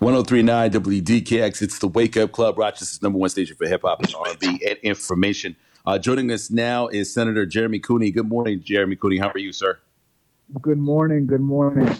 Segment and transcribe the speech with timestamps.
[0.00, 1.60] 1039 WDKX.
[1.60, 4.78] It's the Wake Up Club, Rochester's number one station for hip hop and R&B and
[4.84, 5.56] information.
[5.84, 8.12] Uh, joining us now is Senator Jeremy Cooney.
[8.12, 9.18] Good morning, Jeremy Cooney.
[9.18, 9.80] How are you, sir?
[10.62, 11.26] Good morning.
[11.26, 11.96] Good morning.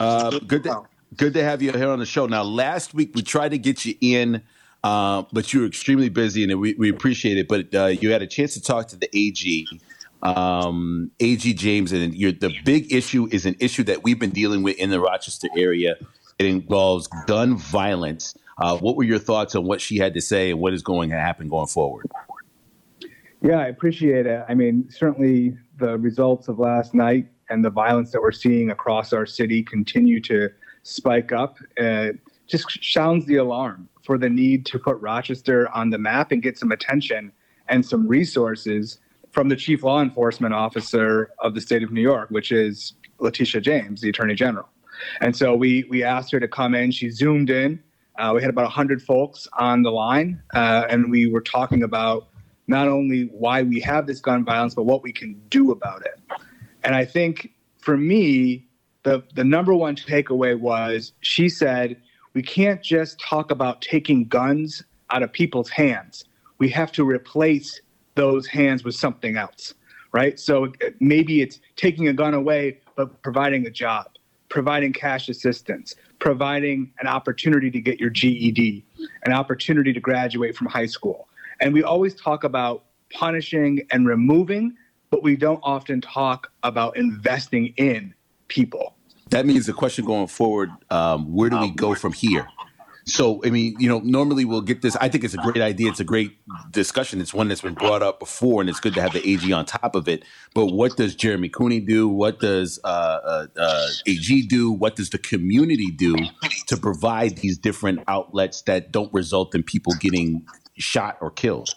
[0.00, 0.84] Uh, good, to,
[1.18, 2.24] good to have you here on the show.
[2.24, 4.40] Now, last week we tried to get you in,
[4.82, 7.46] uh, but you were extremely busy, and we, we appreciate it.
[7.46, 9.66] But uh, you had a chance to talk to the AG,
[10.22, 14.78] um, AG James, and the big issue is an issue that we've been dealing with
[14.78, 15.96] in the Rochester area.
[16.38, 18.36] It involves gun violence.
[18.58, 21.10] Uh, what were your thoughts on what she had to say and what is going
[21.10, 22.06] to happen going forward?
[23.42, 24.44] Yeah, I appreciate it.
[24.48, 29.12] I mean, certainly the results of last night and the violence that we're seeing across
[29.12, 30.48] our city continue to
[30.82, 31.58] spike up.
[31.78, 32.10] Uh,
[32.46, 36.58] just sounds the alarm for the need to put Rochester on the map and get
[36.58, 37.32] some attention
[37.68, 38.98] and some resources
[39.32, 43.60] from the chief law enforcement officer of the state of New York, which is Letitia
[43.60, 44.68] James, the attorney general.
[45.20, 46.90] And so we we asked her to come in.
[46.90, 47.82] She zoomed in.
[48.18, 52.28] Uh, we had about 100 folks on the line, uh, and we were talking about
[52.66, 56.20] not only why we have this gun violence, but what we can do about it.
[56.84, 58.66] And I think for me,
[59.02, 62.00] the, the number one takeaway was she said,
[62.32, 66.24] we can't just talk about taking guns out of people's hands.
[66.58, 67.80] We have to replace
[68.14, 69.74] those hands with something else,
[70.12, 70.38] right?
[70.40, 74.06] So maybe it's taking a gun away, but providing a job,
[74.54, 78.84] providing cash assistance, providing an opportunity to get your GED,
[79.24, 81.26] an opportunity to graduate from high school.
[81.60, 84.76] And we always talk about punishing and removing,
[85.10, 88.14] but we don't often talk about investing in
[88.46, 88.94] people.
[89.30, 92.46] That means the question going forward um, where do we go from here?
[93.06, 94.96] So, I mean, you know, normally we'll get this.
[94.96, 95.90] I think it's a great idea.
[95.90, 96.38] It's a great
[96.70, 97.20] discussion.
[97.20, 99.66] It's one that's been brought up before, and it's good to have the AG on
[99.66, 100.24] top of it.
[100.54, 102.08] But what does Jeremy Cooney do?
[102.08, 104.72] What does uh, uh, uh, AG do?
[104.72, 106.16] What does the community do
[106.66, 110.46] to provide these different outlets that don't result in people getting
[110.78, 111.74] shot or killed?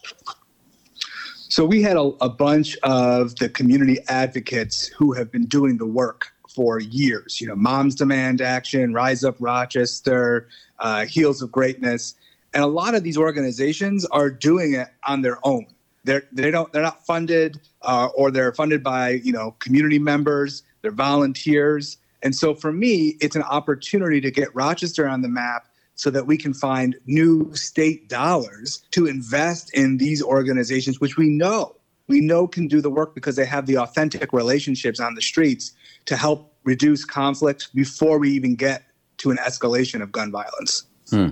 [1.50, 5.86] So we had a, a, bunch of the community advocates who have been doing the
[5.86, 7.40] work for years.
[7.42, 10.48] You know, Moms Demand Action, Rise Up Rochester,
[10.80, 12.16] uh, Heels of Greatness,
[12.54, 15.66] and a lot of these organizations are doing it on their own.
[16.04, 20.64] They're they don't they're not funded uh, or they're funded by you know community members.
[20.82, 25.68] They're volunteers, and so for me, it's an opportunity to get Rochester on the map
[25.96, 31.28] so that we can find new state dollars to invest in these organizations, which we
[31.28, 31.77] know
[32.08, 35.74] we know can do the work because they have the authentic relationships on the streets
[36.06, 38.84] to help reduce conflict before we even get
[39.18, 40.86] to an escalation of gun violence.
[41.10, 41.30] Hmm.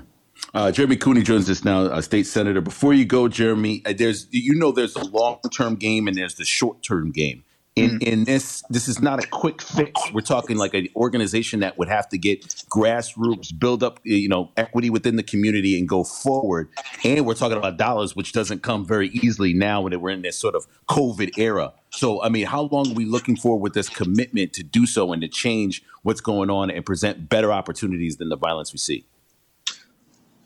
[0.54, 2.62] Uh, Jeremy Cooney joins us now, a state senator.
[2.62, 6.36] Before you go, Jeremy, uh, there's you know there's a long term game and there's
[6.36, 7.45] the short term game
[7.76, 8.04] in mm.
[8.04, 9.92] in this this is not a quick fix.
[10.14, 14.52] We're talking like an organization that would have to get grassroots build up you know
[14.56, 16.70] equity within the community and go forward.
[17.04, 20.38] And we're talking about dollars which doesn't come very easily now when we're in this
[20.38, 21.74] sort of covid era.
[21.90, 25.12] So i mean how long are we looking for with this commitment to do so
[25.12, 29.06] and to change what's going on and present better opportunities than the violence we see?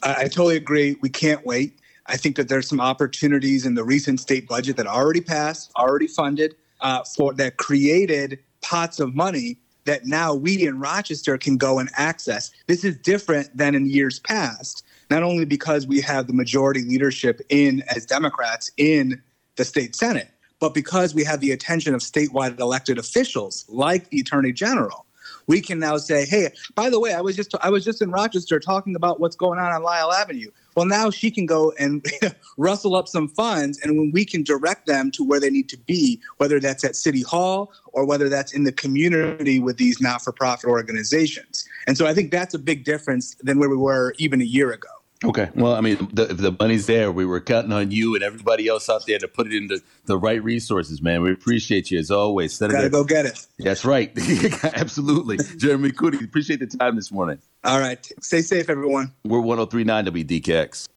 [0.01, 0.97] I, I totally agree.
[1.01, 1.79] We can't wait.
[2.07, 6.07] I think that there's some opportunities in the recent state budget that already passed already
[6.07, 11.79] funded uh, for that created pots of money that now we in Rochester can go
[11.79, 12.51] and access.
[12.67, 17.41] This is different than in years past, not only because we have the majority leadership
[17.49, 19.21] in as Democrats in
[19.55, 20.29] the state Senate,
[20.59, 25.05] but because we have the attention of statewide elected officials like the Attorney General.
[25.49, 28.11] We can now say, "Hey, by the way, I was just I was just in
[28.11, 30.51] Rochester talking about what's going on on Lyell Avenue.
[30.75, 32.05] Well, now she can go and
[32.57, 35.77] rustle up some funds, and when we can direct them to where they need to
[35.77, 40.21] be, whether that's at City Hall or whether that's in the community with these not
[40.21, 41.67] for profit organizations.
[41.87, 44.71] And so I think that's a big difference than where we were even a year
[44.71, 44.98] ago.
[45.23, 45.49] Okay.
[45.53, 48.69] Well, I mean, the, if the money's there, we were counting on you and everybody
[48.69, 51.21] else out there to put it into the right resources, man.
[51.21, 52.53] We appreciate you as always.
[52.53, 53.45] Senator, Gotta go get it.
[53.57, 54.11] That's right.
[54.63, 55.37] Absolutely.
[55.57, 57.39] Jeremy Cooney, appreciate the time this morning.
[57.65, 58.09] All right.
[58.21, 59.11] Stay safe, everyone.
[59.25, 60.87] We're 1039 WDKX.